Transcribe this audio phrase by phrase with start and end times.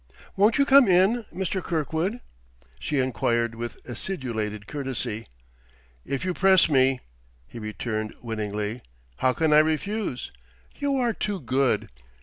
[0.35, 1.63] "Won't you come in, Mr.
[1.63, 2.21] Kirkwood?"
[2.79, 5.27] she inquired with acidulated courtesy.
[6.03, 7.01] "If you press me,"
[7.45, 8.81] he returned winningly,
[9.19, 10.31] "how can I refuse?
[10.75, 11.89] You are too good!"